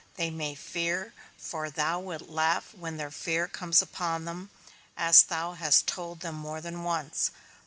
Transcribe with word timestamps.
They 0.15 0.31
may 0.31 0.55
fear, 0.55 1.13
for 1.37 1.69
Thou 1.69 1.99
wilt 1.99 2.27
laugh 2.27 2.73
when 2.73 2.97
their 2.97 3.11
fear 3.11 3.47
comes 3.47 3.83
upon 3.83 4.25
them, 4.25 4.49
as 4.97 5.21
thou 5.21 5.53
hast 5.53 5.85
told 5.85 6.21
them 6.21 6.33
more 6.33 6.59
than 6.59 6.81
once. 6.83 7.29